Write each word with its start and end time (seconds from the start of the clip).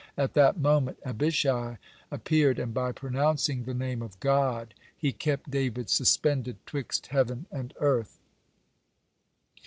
At 0.17 0.33
that 0.33 0.57
moment 0.57 0.97
Abishai 1.05 1.77
appeared, 2.09 2.57
and 2.57 2.73
by 2.73 2.91
pronouncing 2.91 3.63
the 3.65 3.75
Name 3.75 4.01
of 4.01 4.19
God 4.19 4.73
he 4.97 5.11
kept 5.11 5.51
David 5.51 5.91
suspended 5.91 6.57
'twixt 6.65 7.05
heaven 7.05 7.45
and 7.51 7.71
earth. 7.79 8.17